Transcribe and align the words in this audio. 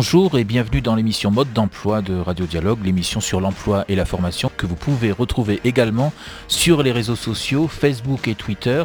Bonjour 0.00 0.38
et 0.38 0.44
bienvenue 0.44 0.80
dans 0.80 0.94
l'émission 0.94 1.32
Mode 1.32 1.52
d'emploi 1.52 2.02
de 2.02 2.16
Radio 2.16 2.46
Dialogue, 2.46 2.78
l'émission 2.84 3.18
sur 3.18 3.40
l'emploi 3.40 3.84
et 3.88 3.96
la 3.96 4.04
formation 4.04 4.48
que 4.56 4.64
vous 4.64 4.76
pouvez 4.76 5.10
retrouver 5.10 5.60
également 5.64 6.12
sur 6.46 6.84
les 6.84 6.92
réseaux 6.92 7.16
sociaux 7.16 7.66
Facebook 7.66 8.28
et 8.28 8.36
Twitter 8.36 8.84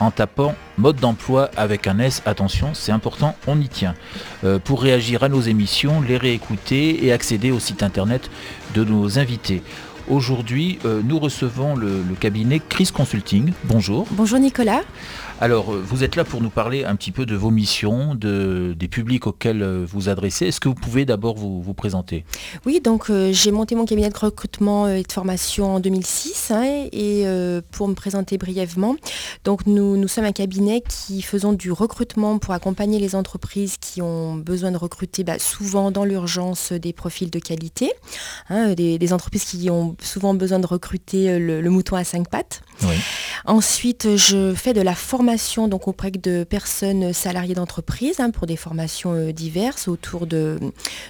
en 0.00 0.10
tapant 0.10 0.54
mode 0.76 0.96
d'emploi 0.96 1.50
avec 1.56 1.86
un 1.86 1.98
S. 1.98 2.20
Attention, 2.26 2.72
c'est 2.74 2.92
important, 2.92 3.36
on 3.46 3.58
y 3.58 3.70
tient. 3.70 3.94
Euh, 4.44 4.58
pour 4.58 4.82
réagir 4.82 5.22
à 5.22 5.30
nos 5.30 5.40
émissions, 5.40 6.02
les 6.02 6.18
réécouter 6.18 7.06
et 7.06 7.10
accéder 7.10 7.50
au 7.50 7.58
site 7.58 7.82
internet 7.82 8.30
de 8.74 8.84
nos 8.84 9.18
invités. 9.18 9.62
Aujourd'hui, 10.08 10.78
euh, 10.84 11.02
nous 11.04 11.18
recevons 11.18 11.76
le, 11.76 12.02
le 12.02 12.14
cabinet 12.18 12.60
Chris 12.68 12.90
Consulting. 12.92 13.52
Bonjour. 13.64 14.06
Bonjour 14.10 14.38
Nicolas. 14.38 14.82
Alors, 15.42 15.72
euh, 15.72 15.82
vous 15.82 16.04
êtes 16.04 16.16
là 16.16 16.24
pour 16.24 16.42
nous 16.42 16.50
parler 16.50 16.84
un 16.84 16.96
petit 16.96 17.12
peu 17.12 17.24
de 17.24 17.34
vos 17.34 17.50
missions, 17.50 18.14
de, 18.14 18.74
des 18.78 18.88
publics 18.88 19.26
auxquels 19.26 19.62
euh, 19.62 19.86
vous 19.88 20.10
adressez. 20.10 20.46
Est-ce 20.46 20.60
que 20.60 20.68
vous 20.68 20.74
pouvez 20.74 21.06
d'abord 21.06 21.36
vous, 21.36 21.62
vous 21.62 21.72
présenter? 21.72 22.24
Oui, 22.66 22.80
donc 22.82 23.08
euh, 23.08 23.32
j'ai 23.32 23.50
monté 23.50 23.74
mon 23.74 23.86
cabinet 23.86 24.10
de 24.10 24.18
recrutement 24.18 24.86
et 24.88 25.02
de 25.02 25.10
formation 25.12 25.76
en 25.76 25.80
2006. 25.80 26.50
hein, 26.50 26.62
et 26.92 27.22
euh, 27.24 27.62
pour 27.70 27.88
me 27.88 27.94
présenter 27.94 28.36
brièvement, 28.36 28.96
donc 29.44 29.66
nous, 29.66 29.96
nous 29.96 30.08
sommes 30.08 30.26
un 30.26 30.32
cabinet 30.32 30.82
qui 30.86 31.22
faisons 31.22 31.54
du 31.54 31.72
recrutement 31.72 32.38
pour 32.38 32.52
accompagner 32.52 32.98
les 32.98 33.14
entreprises 33.14 33.76
qui 33.80 34.02
ont 34.02 34.34
besoin 34.34 34.72
de 34.72 34.76
recruter 34.76 35.24
bah, 35.24 35.38
souvent 35.38 35.90
dans 35.90 36.04
l'urgence 36.04 36.72
des 36.72 36.92
profils 36.92 37.30
de 37.30 37.38
qualité, 37.38 37.92
hein, 38.50 38.74
des, 38.74 38.98
des 38.98 39.12
entreprises 39.14 39.44
qui 39.44 39.70
ont 39.70 39.96
souvent 40.02 40.34
besoin 40.34 40.58
de 40.58 40.66
recruter 40.66 41.38
le, 41.38 41.60
le 41.60 41.70
mouton 41.70 41.96
à 41.96 42.04
cinq 42.04 42.28
pattes. 42.28 42.62
Oui. 42.82 42.94
Ensuite, 43.46 44.16
je 44.16 44.54
fais 44.54 44.72
de 44.74 44.80
la 44.80 44.94
formation 44.94 45.68
donc 45.68 45.88
auprès 45.88 46.10
de 46.10 46.44
personnes 46.44 47.12
salariées 47.12 47.54
d'entreprise 47.54 48.20
hein, 48.20 48.30
pour 48.30 48.46
des 48.46 48.56
formations 48.56 49.12
euh, 49.14 49.32
diverses 49.32 49.88
autour 49.88 50.26
de, 50.26 50.58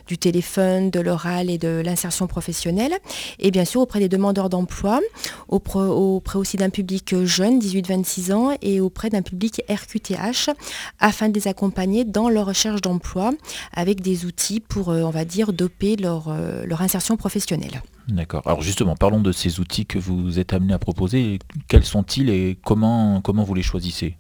du 0.07 0.17
téléphone, 0.17 0.91
de 0.91 1.01
l'oral 1.01 1.51
et 1.51 1.59
de 1.59 1.83
l'insertion 1.85 2.27
professionnelle. 2.27 2.93
Et 3.39 3.51
bien 3.51 3.65
sûr 3.65 3.81
auprès 3.81 3.99
des 3.99 4.09
demandeurs 4.09 4.49
d'emploi, 4.49 5.01
auprès, 5.49 5.81
auprès 5.81 6.39
aussi 6.39 6.57
d'un 6.57 6.71
public 6.71 7.15
jeune, 7.25 7.59
18-26 7.59 8.33
ans, 8.33 8.57
et 8.63 8.81
auprès 8.81 9.11
d'un 9.11 9.23
public 9.23 9.63
RQTH, 9.69 10.51
afin 10.99 11.29
de 11.29 11.35
les 11.35 11.49
accompagner 11.49 12.05
dans 12.05 12.29
leur 12.29 12.47
recherche 12.47 12.81
d'emploi 12.81 13.33
avec 13.73 14.01
des 14.01 14.25
outils 14.25 14.61
pour, 14.61 14.91
euh, 14.91 15.03
on 15.03 15.11
va 15.11 15.25
dire, 15.25 15.53
doper 15.53 15.97
leur, 15.97 16.29
euh, 16.29 16.65
leur 16.65 16.83
insertion 16.83 17.17
professionnelle. 17.17 17.83
D'accord. 18.11 18.43
Alors 18.45 18.61
justement, 18.61 18.97
parlons 18.97 19.21
de 19.21 19.31
ces 19.33 19.61
outils 19.61 19.87
que 19.87 19.99
vous 19.99 20.39
êtes 20.41 20.53
amenés 20.53 20.75
à 20.75 20.79
proposer. 20.79 21.39
Quels 21.69 21.85
sont-ils 21.85 22.29
et 22.29 22.59
comment, 22.65 23.21
comment 23.21 23.45
vous 23.45 23.55
les 23.55 23.63
choisissez? 23.63 24.17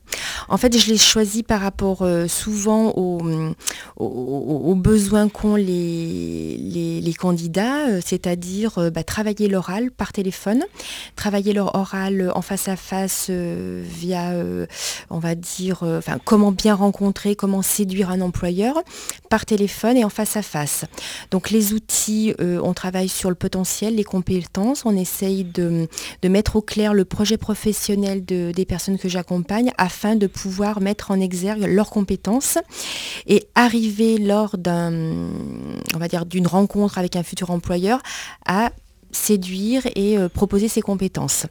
En 0.49 0.57
fait, 0.57 0.77
je 0.79 0.89
les 0.91 0.97
choisis 0.99 1.43
par 1.43 1.61
rapport 1.61 2.03
euh, 2.03 2.29
souvent 2.29 2.93
aux, 2.97 3.21
aux- 3.97 4.75
besoins 4.77 5.29
qu'ont 5.29 5.57
les, 5.57 6.57
les- 6.57 7.15
candidats, 7.15 7.89
euh, 7.89 8.01
c'est-à-dire 8.05 8.79
euh, 8.79 8.91
bah, 8.91 9.03
travailler 9.03 9.49
l'oral 9.49 9.91
par 9.91 10.13
téléphone, 10.13 10.63
travailler 11.17 11.53
leur 11.53 11.75
oral 11.75 12.31
en 12.35 12.41
face 12.43 12.69
à 12.69 12.77
face 12.77 13.29
via, 13.29 14.33
on 15.11 15.19
va 15.19 15.35
dire, 15.35 15.83
enfin, 15.83 16.19
comment 16.25 16.53
bien 16.53 16.75
rencontrer, 16.75 17.35
comment 17.37 17.61
séduire 17.63 18.11
un 18.11 18.21
employeur 18.21 18.75
par 19.29 19.45
téléphone 19.45 19.97
et 19.97 20.05
en 20.05 20.09
face 20.09 20.37
à 20.37 20.43
face. 20.43 20.85
Donc 21.31 21.51
les 21.51 21.73
outils, 21.75 22.35
on 22.41 22.73
travaille 22.73 23.09
sur 23.09 23.29
le 23.29 23.35
potentiel, 23.37 23.80
les 23.89 24.05
compétences, 24.05 24.85
on 24.85 24.95
essaye 24.97 25.45
de, 25.45 25.89
mettre 26.29 26.57
au 26.57 26.61
clair 26.63 26.93
le 26.93 27.05
projet 27.05 27.39
professionnel 27.39 28.25
de- 28.25 28.53
des 28.55 28.65
personnes 28.67 28.99
que 28.99 29.09
j'accompagne 29.09 29.73
afin 29.79 30.17
de 30.17 30.27
pouvoir 30.27 30.81
mettre 30.81 31.11
en 31.11 31.21
exergue 31.21 31.65
leurs 31.67 31.91
compétences. 31.91 32.59
Et 33.27 33.47
arriver 33.55 34.19
lors 34.19 34.59
d'un, 34.59 34.93
on 35.95 35.99
va 35.99 36.09
dire, 36.09 36.27
d'une 36.27 36.47
rencontre 36.47 36.99
avec 36.99 37.17
un 37.17 37.23
futur 37.23 37.51
employeur 37.51 38.01
à 38.47 38.71
séduire 39.13 39.83
et 39.95 40.19
euh, 40.19 40.29
proposer 40.29 40.69
ses 40.69 40.83
compétences. 40.83 41.47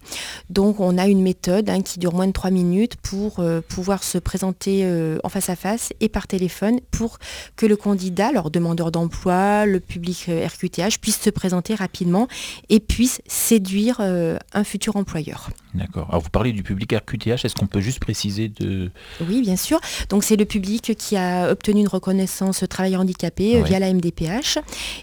Donc 0.49 0.79
on 0.79 0.97
a 0.97 1.07
une 1.07 1.21
méthode 1.21 1.69
hein, 1.69 1.81
qui 1.81 1.99
dure 1.99 2.13
moins 2.13 2.27
de 2.27 2.31
trois 2.31 2.51
minutes 2.51 2.95
pour 2.97 3.39
euh, 3.39 3.61
pouvoir 3.67 4.03
se 4.03 4.17
présenter 4.17 4.81
euh, 4.83 5.17
en 5.23 5.29
face 5.29 5.49
à 5.49 5.55
face 5.55 5.93
et 5.99 6.09
par 6.09 6.27
téléphone 6.27 6.79
pour 6.91 7.17
que 7.55 7.65
le 7.65 7.75
candidat, 7.75 8.31
leur 8.31 8.51
demandeur 8.51 8.91
d'emploi, 8.91 9.65
le 9.65 9.79
public 9.79 10.29
RQTH 10.29 10.99
puisse 10.99 11.19
se 11.19 11.29
présenter 11.29 11.75
rapidement 11.75 12.27
et 12.69 12.79
puisse 12.79 13.21
séduire 13.27 13.99
un 13.99 14.63
futur 14.63 14.95
employeur. 14.95 15.49
D'accord. 15.73 16.07
Alors 16.09 16.21
vous 16.21 16.29
parlez 16.29 16.51
du 16.51 16.63
public 16.63 16.93
RQTH, 16.93 17.45
est-ce 17.45 17.55
qu'on 17.55 17.67
peut 17.67 17.79
juste 17.79 17.99
préciser 17.99 18.49
de... 18.49 18.91
Oui, 19.27 19.41
bien 19.41 19.55
sûr. 19.55 19.79
Donc 20.09 20.23
c'est 20.23 20.35
le 20.35 20.45
public 20.45 20.95
qui 20.97 21.15
a 21.15 21.51
obtenu 21.51 21.81
une 21.81 21.87
reconnaissance 21.87 22.63
travailleur 22.69 23.01
handicapé 23.01 23.39
Ouais. 23.39 23.63
via 23.63 23.79
la 23.79 23.93
MDPH 23.93 24.59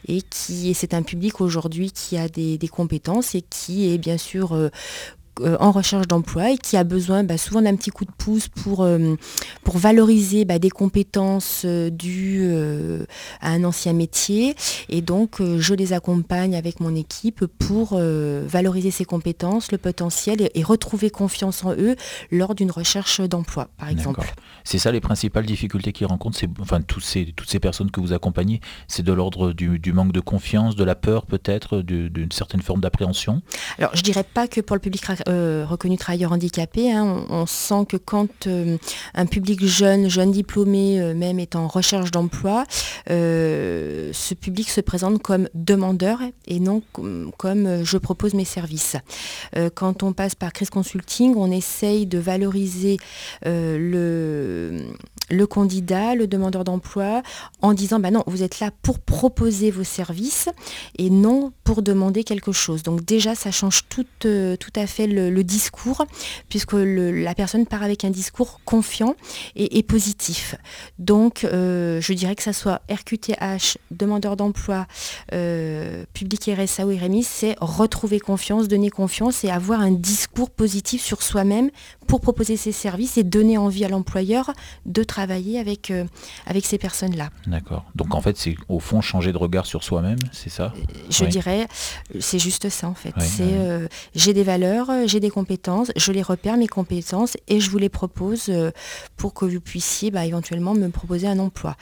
et 0.08 0.22
qui 0.22 0.70
et 0.70 0.74
c'est 0.74 0.94
un 0.94 1.02
public 1.02 1.40
aujourd'hui 1.40 1.90
qui 1.90 2.16
a 2.16 2.28
des, 2.28 2.45
des 2.58 2.68
compétences 2.68 3.34
et 3.34 3.42
qui 3.42 3.92
est 3.92 3.98
bien 3.98 4.18
sûr 4.18 4.70
euh, 5.40 5.56
en 5.60 5.70
recherche 5.70 6.06
d'emploi 6.06 6.52
et 6.52 6.58
qui 6.58 6.76
a 6.76 6.84
besoin 6.84 7.24
bah, 7.24 7.38
souvent 7.38 7.62
d'un 7.62 7.76
petit 7.76 7.90
coup 7.90 8.04
de 8.04 8.10
pouce 8.10 8.48
pour, 8.48 8.82
euh, 8.82 9.16
pour 9.64 9.78
valoriser 9.78 10.44
bah, 10.44 10.58
des 10.58 10.70
compétences 10.70 11.62
euh, 11.64 11.90
dues 11.90 12.46
à 13.40 13.50
un 13.50 13.64
ancien 13.64 13.92
métier. 13.92 14.54
Et 14.88 15.00
donc, 15.00 15.40
je 15.40 15.74
les 15.74 15.92
accompagne 15.92 16.56
avec 16.56 16.80
mon 16.80 16.94
équipe 16.94 17.46
pour 17.46 17.98
valoriser 17.98 18.90
ces 18.90 19.04
compétences, 19.04 19.72
le 19.72 19.78
potentiel 19.78 20.42
et, 20.42 20.50
et 20.54 20.62
retrouver 20.62 21.10
confiance 21.10 21.64
en 21.64 21.72
eux 21.72 21.96
lors 22.30 22.54
d'une 22.54 22.70
recherche 22.70 23.20
d'emploi, 23.20 23.68
par 23.78 23.88
exemple. 23.88 24.34
C'est 24.64 24.78
ça 24.78 24.90
les 24.90 25.00
principales 25.00 25.46
difficultés 25.46 25.92
qu'ils 25.92 26.06
rencontrent, 26.06 26.38
c'est, 26.38 26.50
enfin 26.60 26.80
tous 26.80 27.00
ces, 27.00 27.32
toutes 27.36 27.50
ces 27.50 27.60
personnes 27.60 27.90
que 27.90 28.00
vous 28.00 28.12
accompagnez, 28.12 28.60
c'est 28.88 29.02
de 29.02 29.12
l'ordre 29.12 29.52
du, 29.52 29.78
du 29.78 29.92
manque 29.92 30.12
de 30.12 30.20
confiance, 30.20 30.76
de 30.76 30.84
la 30.84 30.94
peur 30.94 31.26
peut-être, 31.26 31.82
d'une 31.82 32.32
certaine 32.32 32.62
forme 32.62 32.80
d'appréhension? 32.80 33.42
Alors, 33.78 33.94
je 33.94 34.02
dirais 34.02 34.24
pas 34.24 34.48
que 34.48 34.60
pour 34.60 34.76
le 34.76 34.80
public 34.80 35.04
euh, 35.28 35.64
reconnu 35.68 35.96
travailleur 35.96 36.32
handicapé, 36.32 36.92
hein, 36.92 37.24
on, 37.28 37.46
sent 37.46 37.86
que 37.88 37.96
quand 37.96 38.46
euh, 38.46 38.76
un 39.14 39.26
public 39.26 39.64
jeune, 39.64 40.08
jeune 40.08 40.30
diplômé, 40.30 41.00
euh, 41.00 41.14
même 41.14 41.38
est 41.38 41.56
en 41.56 41.68
recherche 41.68 42.10
d'emploi, 42.10 42.64
euh, 43.10 44.10
ce 44.12 44.34
public 44.34 44.68
se 44.70 44.80
présente 44.80 45.22
comme 45.22 45.48
demandeur 45.54 46.18
et 46.46 46.60
non 46.60 46.82
com- 46.92 47.30
comme 47.38 47.84
je 47.84 47.98
propose 47.98 48.34
mes 48.34 48.44
services. 48.44 48.96
Quand 49.74 50.02
on 50.02 50.12
passe 50.12 50.34
par 50.34 50.52
Chris 50.52 50.66
Consulting, 50.66 51.34
on 51.36 51.50
essaye 51.50 52.06
de 52.06 52.18
valoriser 52.18 52.96
le, 53.44 54.82
le 55.30 55.46
candidat, 55.46 56.14
le 56.14 56.26
demandeur 56.26 56.64
d'emploi, 56.64 57.22
en 57.62 57.74
disant 57.74 58.00
bah 58.00 58.10
non, 58.10 58.22
vous 58.26 58.42
êtes 58.42 58.60
là 58.60 58.70
pour 58.82 58.98
proposer 58.98 59.70
vos 59.70 59.84
services 59.84 60.48
et 60.98 61.10
non 61.10 61.52
pour 61.64 61.82
demander 61.82 62.24
quelque 62.24 62.52
chose. 62.52 62.82
Donc 62.82 63.04
déjà, 63.04 63.34
ça 63.34 63.50
change 63.50 63.82
tout, 63.88 64.06
euh, 64.24 64.56
à 64.76 64.86
fait 64.86 65.06
le, 65.06 65.42
discours, 65.42 66.04
puisque 66.48 66.72
la 66.74 67.34
personne 67.34 67.66
part 67.66 67.82
avec 67.82 68.04
un 68.04 68.10
discours 68.10 68.60
confiant 68.64 69.14
et, 69.54 69.78
et 69.78 69.82
positif. 69.82 70.56
Donc, 70.98 71.44
euh, 71.44 72.00
je 72.00 72.12
dirais 72.12 72.34
que 72.34 72.42
ça 72.42 72.52
soit 72.52 72.82
RQTH, 72.90 73.78
demandeur 73.90 74.36
d'emploi, 74.36 74.86
euh, 75.32 76.04
public 76.12 76.50
RSA 76.56 76.86
ou 76.86 76.96
RMI, 76.96 77.22
c'est 77.22 77.56
retrouver 77.60 78.20
confiance, 78.20 78.68
donner 78.68 78.90
confiance 78.90 79.44
et 79.44 79.50
avoir 79.50 79.80
un 79.80 79.92
discours 79.92 80.50
positif 80.50 81.02
sur 81.02 81.22
soi-même 81.22 81.70
pour 82.06 82.20
proposer 82.20 82.56
ses 82.56 82.72
services 82.72 83.18
et 83.18 83.24
donner 83.24 83.58
envie 83.58 83.84
à 83.84 83.88
l'employeur 83.88 84.52
de 84.86 85.02
travailler 85.02 85.58
avec, 85.58 85.90
euh, 85.90 86.04
avec 86.46 86.64
ces 86.64 86.78
personnes-là. 86.78 87.30
D'accord. 87.46 87.84
Donc 87.94 88.14
en 88.14 88.20
fait, 88.20 88.36
c'est 88.36 88.56
au 88.68 88.80
fond 88.80 89.00
changer 89.00 89.32
de 89.32 89.38
regard 89.38 89.66
sur 89.66 89.82
soi-même, 89.82 90.18
c'est 90.32 90.50
ça? 90.50 90.72
Je 91.10 91.24
Oui. 91.24 91.30
dirais, 91.30 91.66
c'est 92.20 92.38
juste 92.38 92.68
ça 92.68 92.88
en 92.88 92.94
fait. 92.94 93.12
Oui, 93.16 93.24
c'est 93.26 93.42
euh, 93.42 93.88
j'ai 94.14 94.32
des 94.32 94.42
valeurs, 94.44 94.90
j'ai 95.06 95.20
des 95.20 95.30
compétences, 95.30 95.90
je 95.96 96.12
les 96.12 96.22
repère 96.22 96.56
mes 96.56 96.68
compétences 96.68 97.36
et 97.48 97.60
je 97.60 97.70
vous 97.70 97.78
les 97.78 97.88
propose 97.88 98.46
euh, 98.48 98.70
pour 99.16 99.34
que 99.34 99.44
vous 99.44 99.60
puissiez 99.60 100.10
bah, 100.10 100.24
éventuellement 100.24 100.74
me 100.74 100.88
proposer 100.88 101.26
un 101.26 101.38
emploi. 101.38 101.76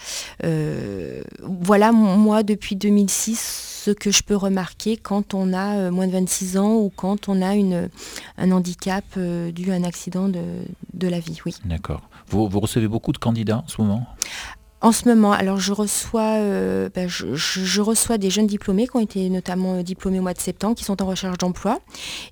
Voilà 1.42 1.92
moi 1.92 2.42
depuis 2.42 2.76
2006 2.76 3.72
ce 3.84 3.90
que 3.90 4.10
je 4.10 4.22
peux 4.22 4.36
remarquer 4.36 4.96
quand 4.96 5.34
on 5.34 5.52
a 5.52 5.90
moins 5.90 6.06
de 6.06 6.12
26 6.12 6.56
ans 6.56 6.74
ou 6.76 6.90
quand 6.94 7.28
on 7.28 7.42
a 7.42 7.54
une, 7.54 7.90
un 8.38 8.50
handicap 8.50 9.04
dû 9.18 9.72
à 9.72 9.74
un 9.74 9.84
accident 9.84 10.13
de, 10.28 10.43
de 10.94 11.08
la 11.08 11.20
vie. 11.20 11.40
Oui. 11.44 11.55
D'accord. 11.64 12.02
Vous, 12.28 12.49
vous 12.49 12.61
recevez 12.61 12.88
beaucoup 12.88 13.12
de 13.12 13.19
candidats 13.19 13.62
en 13.64 13.69
ce 13.69 13.81
moment? 13.81 14.06
En 14.81 14.93
ce 14.93 15.08
moment, 15.08 15.32
alors 15.32 15.58
je 15.58 15.72
reçois, 15.72 16.34
euh, 16.40 16.90
ben, 16.94 17.08
je, 17.08 17.34
je- 17.34 17.64
je 17.64 17.81
reçois 17.81 18.19
des 18.19 18.28
jeunes 18.28 18.46
diplômés 18.46 18.87
qui 18.87 18.94
ont 18.96 19.00
été 19.00 19.31
notamment 19.31 19.76
euh, 19.76 19.82
diplômés 19.82 20.19
au 20.19 20.22
mois 20.22 20.34
de 20.34 20.40
septembre, 20.40 20.75
qui 20.76 20.84
sont 20.84 21.00
en 21.00 21.06
recherche 21.06 21.38
d'emploi 21.38 21.81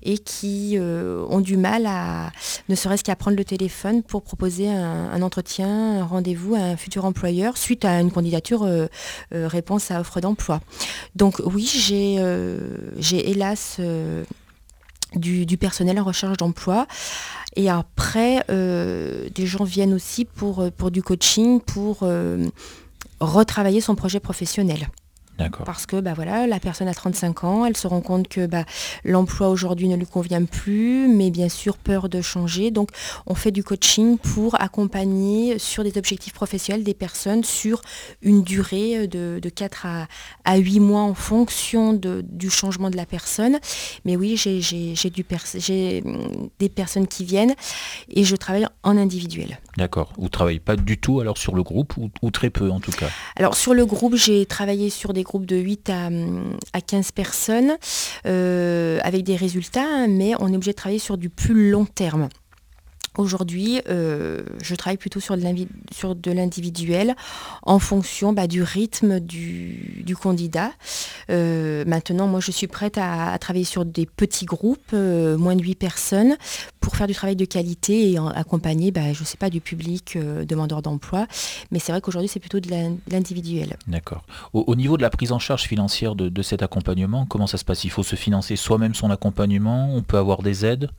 et 0.03 0.19
qui 0.19 0.77
euh, 0.77 1.25
ont 1.29 1.41
du 1.41 1.57
mal 1.57 1.87
à, 1.87 2.31
ne 2.69 2.75
serait-ce 2.75 3.03
qu'à 3.03 3.15
prendre 3.15 3.37
le 3.37 3.43
téléphone 3.43 4.03
pour 4.03 4.21
proposer 4.21 4.69
un, 4.69 5.09
un 5.11 5.21
entretien, 5.23 6.01
un 6.01 6.05
rendez-vous 6.05 6.53
à 6.53 6.59
un 6.59 6.77
futur 6.77 7.05
employeur 7.05 7.57
suite 7.57 7.85
à 7.85 7.99
une 7.99 8.11
candidature 8.11 8.61
euh, 8.61 8.85
réponse 9.31 9.89
à 9.89 9.99
offre 10.01 10.21
d'emploi. 10.21 10.61
Donc 11.15 11.41
oui, 11.45 11.65
j'ai 11.65 12.19
j'ai 12.99 13.31
hélas 13.31 13.77
du, 15.15 15.57
personnel 15.57 15.99
en 15.99 16.03
recherche 16.03 16.37
d'emploi. 16.37 16.87
Et 17.55 17.69
après, 17.69 18.43
euh, 18.49 19.29
des 19.33 19.45
gens 19.45 19.63
viennent 19.63 19.93
aussi 19.93 20.25
pour, 20.25 20.61
euh, 20.61 20.89
du 20.89 21.03
coaching, 21.03 21.59
pour 21.61 21.99
euh, 22.01 22.47
retravailler 23.19 23.81
son 23.81 23.95
projet 23.95 24.19
professionnel. 24.19 24.89
Parce 25.65 25.85
que 25.85 25.99
bah 25.99 26.13
voilà, 26.13 26.47
la 26.47 26.59
personne 26.59 26.87
a 26.87 26.93
35 26.93 27.43
ans, 27.43 27.65
elle 27.65 27.75
se 27.75 27.87
rend 27.87 28.01
compte 28.01 28.27
que 28.27 28.45
bah, 28.45 28.65
l'emploi 29.03 29.49
aujourd'hui 29.49 29.87
ne 29.87 29.95
lui 29.95 30.05
convient 30.05 30.43
plus, 30.45 31.07
mais 31.07 31.31
bien 31.31 31.49
sûr 31.49 31.77
peur 31.77 32.07
de 32.07 32.21
changer. 32.21 32.71
Donc 32.71 32.89
on 33.25 33.35
fait 33.35 33.51
du 33.51 33.63
coaching 33.63 34.17
pour 34.17 34.61
accompagner 34.61 35.57
sur 35.59 35.83
des 35.83 35.97
objectifs 35.97 36.33
professionnels 36.33 36.83
des 36.83 36.93
personnes 36.93 37.43
sur 37.43 37.81
une 38.21 38.43
durée 38.43 39.07
de, 39.07 39.39
4 39.49 39.87
à, 40.45 40.57
8 40.57 40.79
mois 40.79 41.01
en 41.01 41.13
fonction 41.13 41.93
du 41.93 42.49
changement 42.49 42.89
de 42.89 42.97
la 42.97 43.05
personne. 43.05 43.59
Mais 44.05 44.15
oui, 44.15 44.37
j'ai 44.37 45.09
des 46.59 46.69
personnes 46.69 47.07
qui 47.07 47.25
viennent 47.25 47.55
et 48.09 48.23
je 48.23 48.35
travaille 48.35 48.67
en 48.83 48.97
individuel. 48.97 49.59
D'accord. 49.77 50.13
Vous 50.17 50.25
ne 50.25 50.29
travaillez 50.29 50.59
pas 50.59 50.75
du 50.75 50.99
tout 50.99 51.19
alors 51.19 51.37
sur 51.37 51.55
le 51.55 51.63
groupe 51.63 51.95
ou 51.97 52.31
très 52.31 52.49
peu 52.49 52.69
en 52.69 52.79
tout 52.79 52.91
cas? 52.91 53.09
Alors 53.35 53.55
sur 53.55 53.73
le 53.73 53.85
groupe, 53.85 54.15
j'ai 54.15 54.45
travaillé 54.45 54.89
sur 54.89 55.13
des 55.13 55.22
groupes 55.23 55.45
de 55.45 55.55
8 55.55 55.89
à, 55.89 56.81
15 56.81 57.11
personnes 57.11 57.73
euh, 58.25 58.99
avec 59.03 59.23
des 59.23 59.35
résultats, 59.35 60.07
mais 60.07 60.33
on 60.39 60.51
est 60.51 60.55
obligé 60.55 60.71
de 60.71 60.77
travailler 60.77 60.99
sur 60.99 61.17
du 61.17 61.29
plus 61.29 61.71
long 61.71 61.85
terme. 61.85 62.29
Aujourd'hui, 63.17 63.79
euh, 63.89 64.41
je 64.61 64.73
travaille 64.73 64.97
plutôt 64.97 65.19
sur 65.19 65.37
de 65.37 66.31
l'individuel 66.31 67.15
en 67.61 67.77
fonction 67.77 68.33
bah, 68.33 68.47
du 68.47 68.63
rythme 68.63 69.19
du, 69.19 70.15
candidat. 70.19 70.71
Euh, 71.29 71.83
maintenant, 71.85 72.27
moi, 72.27 72.39
je 72.39 72.51
suis 72.51 72.67
prête 72.67 72.97
à, 72.97 73.37
travailler 73.39 73.65
sur 73.65 73.85
des 73.85 74.05
petits 74.07 74.45
groupes, 74.45 74.79
euh, 74.93 75.37
moins 75.37 75.55
de 75.55 75.61
8 75.61 75.75
personnes, 75.75 76.37
pour 76.79 76.95
faire 76.95 77.07
du 77.07 77.13
travail 77.13 77.35
de 77.35 77.45
qualité 77.45 78.11
et 78.11 78.17
accompagner, 78.35 78.91
bah, 78.91 79.13
je 79.13 79.21
ne 79.21 79.25
sais 79.25 79.37
pas, 79.37 79.49
du 79.49 79.61
public 79.61 80.17
demandeur 80.17 80.81
d'emploi. 80.81 81.27
Mais 81.71 81.79
c'est 81.79 81.91
vrai 81.91 82.01
qu'aujourd'hui, 82.01 82.29
c'est 82.29 82.39
plutôt 82.39 82.59
de 82.59 82.69
l'individuel. 83.11 83.77
D'accord. 83.87 84.23
Au, 84.53 84.75
niveau 84.75 84.97
de 84.97 85.03
la 85.03 85.09
prise 85.09 85.31
en 85.31 85.39
charge 85.39 85.63
financière 85.63 86.15
de, 86.15 86.29
de 86.29 86.41
cet 86.41 86.63
accompagnement, 86.63 87.25
comment 87.27 87.47
ça 87.47 87.57
se 87.57 87.65
passe? 87.65 87.83
Il 87.83 87.89
faut 87.91 88.03
se 88.03 88.15
financer 88.15 88.55
soi-même 88.55 88.95
son 88.95 89.11
accompagnement? 89.11 89.93
On 89.93 90.01
peut 90.01 90.17
avoir 90.17 90.41
des 90.41 90.65
aides? 90.65 90.89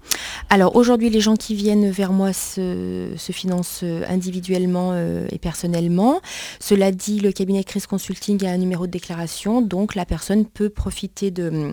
Alors 0.48 0.76
aujourd'hui, 0.76 1.10
les 1.10 1.20
gens 1.20 1.36
qui 1.36 1.54
viennent 1.54 1.90
vers 1.90 2.03
moi 2.12 2.32
se, 2.32 3.14
finance 3.32 3.80
euh, 3.82 4.04
individuellement 4.08 4.92
euh, 4.92 5.26
et 5.30 5.38
personnellement. 5.38 6.20
Cela 6.60 6.92
dit, 6.92 7.20
le 7.20 7.32
cabinet 7.32 7.64
Chris 7.64 7.82
Consulting 7.88 8.44
a 8.44 8.50
un 8.50 8.58
numéro 8.58 8.86
de 8.86 8.92
déclaration, 8.92 9.62
donc 9.62 9.94
la 9.94 10.04
personne 10.04 10.46
peut 10.46 10.70
profiter 10.70 11.30
de, 11.30 11.72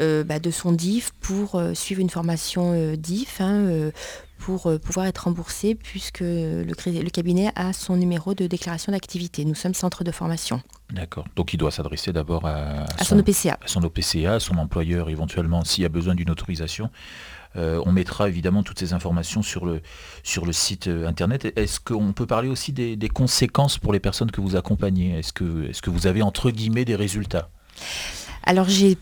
euh, 0.00 0.24
bah, 0.24 0.38
de 0.38 0.50
son 0.50 0.72
DIF 0.72 1.12
pour 1.20 1.60
suivre 1.74 2.00
une 2.00 2.10
formation 2.10 2.94
DIF. 2.96 3.40
Hein, 3.40 3.90
pour 4.38 4.72
pouvoir 4.80 5.06
être 5.06 5.24
remboursé 5.24 5.74
puisque 5.74 6.20
le, 6.20 6.62
le, 6.62 7.10
cabinet 7.10 7.50
a 7.56 7.72
son 7.72 7.96
numéro 7.96 8.34
de 8.34 8.46
déclaration 8.46 8.92
d'activité. 8.92 9.44
Nous 9.44 9.56
sommes 9.56 9.74
centre 9.74 10.04
de 10.04 10.12
formation. 10.12 10.62
D'accord. 10.92 11.26
Donc 11.36 11.52
il 11.52 11.58
doit 11.58 11.70
s'adresser 11.70 12.12
d'abord 12.12 12.46
à, 12.46 12.86
son, 13.04 13.18
OPCA. 13.18 13.58
À 13.62 13.66
son 13.66 13.82
OPCA, 13.84 14.34
à 14.34 14.40
son 14.40 14.56
employeur 14.56 15.10
éventuellement 15.10 15.62
s'il 15.64 15.82
y 15.82 15.86
a 15.86 15.90
besoin 15.90 16.14
d'une 16.14 16.30
autorisation. 16.30 16.90
Euh, 17.56 17.82
on 17.86 17.92
mettra 17.92 18.28
évidemment 18.28 18.62
toutes 18.62 18.78
ces 18.78 18.92
informations 18.92 19.42
sur 19.42 19.66
le, 19.66 19.80
sur 20.22 20.46
le 20.46 20.52
site 20.52 20.86
euh, 20.88 21.06
internet. 21.06 21.52
Est-ce 21.56 21.80
qu'on 21.80 22.12
peut 22.12 22.26
parler 22.26 22.48
aussi 22.48 22.72
des, 22.72 23.08
conséquences 23.08 23.78
pour 23.78 23.92
les 23.92 24.00
personnes 24.00 24.30
que 24.30 24.40
vous 24.40 24.56
accompagnez? 24.56 25.18
Est-ce 25.18 25.32
que, 25.32 25.68
est 25.68 25.80
que 25.80 25.90
vous 25.90 26.06
avez 26.06 26.22
entre 26.22 26.50
guillemets 26.50 26.84
des 26.84 26.96
résultats? 26.96 27.50
Alors 28.44 28.68
j'ai 28.68 28.96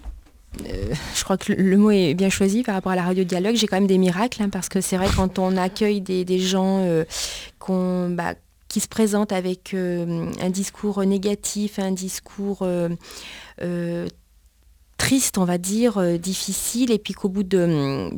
euh, 0.64 0.94
je 1.14 1.22
crois 1.22 1.36
que 1.36 1.52
le 1.52 1.76
mot 1.76 1.90
est 1.90 2.14
bien 2.14 2.30
choisi 2.30 2.62
par 2.62 2.74
rapport 2.74 2.92
à 2.92 2.96
la 2.96 3.02
radio 3.02 3.24
dialogue. 3.24 3.56
J'ai 3.56 3.66
quand 3.66 3.76
même 3.76 3.86
des 3.86 3.98
miracles, 3.98 4.42
hein, 4.42 4.48
parce 4.48 4.68
que 4.68 4.80
c'est 4.80 4.96
vrai 4.96 5.08
quand 5.14 5.38
on 5.38 5.56
accueille 5.56 6.00
des, 6.00 6.38
gens 6.38 6.84
bah, 7.68 8.34
qui 8.68 8.80
se 8.80 8.88
présentent 8.88 9.32
avec 9.32 9.74
un 9.74 10.50
discours 10.50 11.04
négatif, 11.04 11.78
un 11.78 11.92
discours 11.92 12.66
triste, 14.96 15.38
on 15.38 15.44
va 15.44 15.58
dire, 15.58 15.98
euh, 15.98 16.18
difficile, 16.18 16.90
et 16.90 16.98
puis 16.98 17.14
qu'au 17.14 17.28
bout 17.28 17.42
de, 17.42 18.10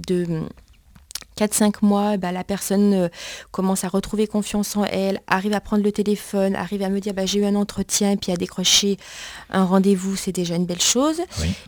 4-5 1.38 1.74
mois, 1.82 2.16
bah, 2.16 2.32
la 2.32 2.42
personne 2.42 2.92
euh, 2.94 3.08
commence 3.52 3.84
à 3.84 3.88
retrouver 3.88 4.26
confiance 4.26 4.76
en 4.76 4.84
elle, 4.84 5.20
arrive 5.28 5.52
à 5.52 5.60
prendre 5.60 5.84
le 5.84 5.92
téléphone, 5.92 6.56
arrive 6.56 6.82
à 6.82 6.88
me 6.88 7.00
dire 7.00 7.14
bah, 7.14 7.26
j'ai 7.26 7.38
eu 7.38 7.44
un 7.44 7.54
entretien, 7.54 8.16
puis 8.16 8.32
à 8.32 8.36
décrocher 8.36 8.96
un 9.50 9.64
rendez-vous, 9.64 10.16
c'est 10.16 10.32
déjà 10.32 10.56
une 10.56 10.66
belle 10.66 10.80
chose. 10.80 11.20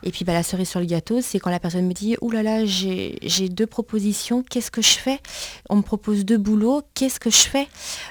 Et 0.03 0.11
puis 0.11 0.25
bah, 0.25 0.33
la 0.33 0.43
cerise 0.43 0.69
sur 0.69 0.81
le 0.81 0.87
gâteau, 0.87 1.21
c'est 1.21 1.39
quand 1.39 1.51
la 1.51 1.61
personne 1.61 1.87
me 1.87 1.93
dit 1.93 2.17
Ouh 2.21 2.31
là 2.31 2.43
là, 2.43 2.65
j'ai 2.65 3.49
deux 3.49 3.67
propositions, 3.67 4.43
qu'est-ce 4.43 4.71
que 4.71 4.83
je 4.83 4.99
fais? 4.99 5.21
On 5.69 5.77
me 5.77 5.83
propose 5.83 6.25
deux 6.25 6.39
boulots, 6.39 6.83
qu'est-ce 6.95 7.21
que 7.21 7.31
je 7.31 7.43
fais? 7.43 7.69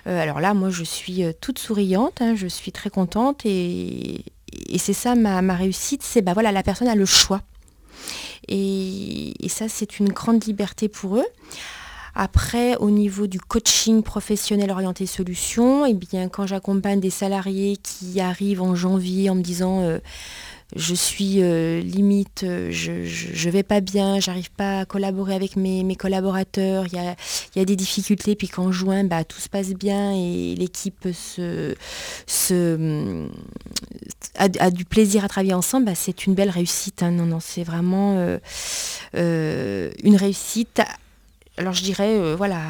Euh, 0.07 0.21
Alors 0.21 0.39
là, 0.39 0.53
moi 0.53 0.69
je 0.69 0.83
suis 0.83 1.23
toute 1.41 1.59
souriante, 1.59 2.21
hein, 2.21 2.35
je 2.35 2.47
suis 2.47 2.71
très 2.71 2.89
contente 2.89 3.45
et, 3.45 4.23
et 4.67 4.77
c'est 4.77 4.93
ça 4.93 5.15
ma, 5.15 5.41
réussite, 5.53 6.03
c'est 6.03 6.21
bah 6.21 6.33
voilà, 6.33 6.51
la 6.51 6.63
personne 6.63 6.87
a 6.87 6.95
le 6.95 7.05
choix. 7.05 7.41
Et, 8.47 9.33
ça, 9.47 9.67
c'est 9.67 9.99
une 9.99 10.09
grande 10.09 10.43
liberté 10.45 10.87
pour 10.87 11.17
eux. 11.17 11.25
Après, 12.15 12.75
au 12.77 12.89
niveau 12.89 13.27
du 13.27 13.39
coaching 13.39 14.03
professionnel 14.03 14.71
orienté 14.71 15.05
solution, 15.05 15.85
eh 15.85 15.93
bien, 15.93 16.27
quand 16.27 16.47
j'accompagne 16.47 16.99
des 16.99 17.09
salariés 17.09 17.77
qui 17.77 18.19
arrivent 18.19 18.61
en 18.61 18.75
janvier 18.75 19.29
en 19.29 19.35
me 19.35 19.41
disant 19.41 19.81
euh, 19.81 19.99
je 20.75 20.93
suis 20.93 21.41
euh, 21.41 21.81
limite, 21.81 22.43
euh, 22.43 22.69
je, 22.71 22.91
ne 22.91 23.51
vais 23.51 23.63
pas 23.63 23.81
bien, 23.81 24.19
j'arrive 24.19 24.51
pas 24.51 24.81
à 24.81 24.85
collaborer 24.85 25.33
avec 25.33 25.55
mes, 25.55 25.95
collaborateurs, 25.95 26.85
il 26.85 26.93
y 27.55 27.59
a, 27.59 27.65
des 27.65 27.75
difficultés, 27.75 28.35
puis 28.35 28.47
qu'en 28.47 28.71
juin, 28.71 29.03
bah, 29.03 29.23
tout 29.23 29.39
se 29.39 29.49
passe 29.49 29.69
bien 29.69 30.13
et 30.13 30.53
l'équipe 30.55 31.07
se, 31.11 31.75
a, 34.35 34.69
du 34.69 34.85
plaisir 34.85 35.25
à 35.25 35.27
travailler 35.27 35.55
ensemble, 35.55 35.87
bah, 35.87 35.95
c'est 35.95 36.27
une 36.27 36.35
belle 36.35 36.51
réussite. 36.51 37.01
Hein. 37.01 37.11
Non, 37.11 37.25
non, 37.25 37.39
c'est 37.39 37.63
vraiment 37.63 38.37
euh, 39.15 39.91
une 40.03 40.15
réussite. 40.15 40.81
Alors 41.57 41.73
je 41.73 41.81
dirais, 41.81 42.35
voilà, 42.35 42.61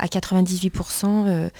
à 0.00 0.06
98%. 0.06 1.50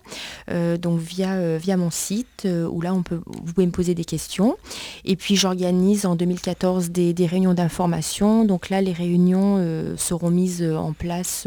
Euh, 0.50 0.79
donc, 0.79 0.99
via, 0.99 1.35
euh, 1.35 1.59
via 1.61 1.77
mon 1.77 1.91
site 1.91 2.47
où 2.47 2.81
là, 2.81 2.95
on 2.95 3.03
peut, 3.03 3.21
vous 3.27 3.53
pouvez 3.53 3.67
me 3.67 3.73
poser 3.73 3.95
des 3.95 4.07
questions. 4.07 4.57
Et 5.05 5.15
puis, 5.15 5.37
j'organise 5.37 6.07
en 6.07 6.17
2014 6.17 6.91
des, 6.91 7.15
réunions 7.27 7.55
d'information. 7.55 8.45
Donc 8.45 8.71
là, 8.71 8.81
les 8.81 8.93
réunions 8.93 9.62
seront 9.97 10.31
mises 10.31 10.62
en 10.62 10.95
place, 10.95 11.47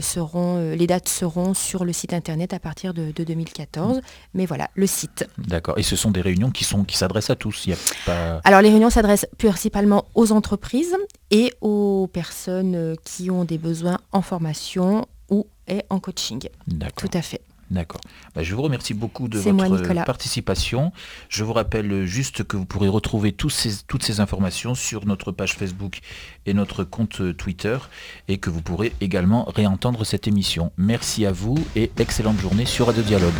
seront, 0.00 0.72
les 0.72 0.86
dates 0.86 1.08
seront 1.08 1.54
sur 1.54 1.84
le 1.84 1.92
site 1.92 2.12
internet 2.12 2.52
à 2.52 2.58
partir 2.58 2.92
de, 2.94 3.12
de 3.12 3.24
2014. 3.24 4.00
Mais 4.34 4.46
voilà, 4.46 4.68
le 4.74 4.86
site. 4.86 5.24
D'accord. 5.38 5.78
Et 5.78 5.84
ce 5.84 5.94
sont 5.94 6.10
des 6.10 6.22
réunions 6.26 6.50
qui, 6.50 6.64
sont, 6.64 6.84
qui 6.84 6.96
s'adressent 6.96 7.30
à 7.30 7.36
tous. 7.36 7.68
Alors 8.44 8.60
les 8.60 8.70
réunions 8.70 8.90
s'adressent 8.90 9.26
principalement 9.38 10.06
aux 10.14 10.32
entreprises 10.32 10.96
et 11.30 11.52
aux 11.60 12.08
personnes 12.12 12.96
qui 13.04 13.30
ont 13.30 13.44
des 13.44 13.58
besoins 13.58 13.98
en 14.12 14.22
formation 14.22 15.06
ou 15.30 15.46
en 15.90 15.98
coaching. 15.98 16.48
Tout 16.96 17.10
à 17.12 17.22
fait. 17.22 17.40
D'accord. 17.70 18.00
Bah, 18.34 18.42
je 18.42 18.54
vous 18.54 18.62
remercie 18.62 18.94
beaucoup 18.94 19.28
de 19.28 19.38
votre 19.38 20.04
participation. 20.04 20.92
Je 21.28 21.42
vous 21.42 21.52
rappelle 21.52 22.06
juste 22.06 22.44
que 22.44 22.56
vous 22.56 22.64
pourrez 22.64 22.88
retrouver 22.88 23.32
toutes 23.32 23.52
ces 23.52 24.20
informations 24.20 24.74
sur 24.74 25.04
notre 25.04 25.32
page 25.32 25.54
Facebook 25.54 25.98
et 26.46 26.54
notre 26.54 26.84
compte 26.84 27.36
Twitter 27.36 27.78
et 28.28 28.38
que 28.38 28.50
vous 28.50 28.62
pourrez 28.62 28.92
également 29.00 29.44
réentendre 29.44 30.04
cette 30.06 30.28
émission. 30.28 30.72
Merci 30.76 31.26
à 31.26 31.32
vous 31.32 31.56
et 31.74 31.90
excellente 31.98 32.38
journée 32.38 32.66
sur 32.66 32.86
Radio 32.86 33.02
Dialogue. 33.02 33.34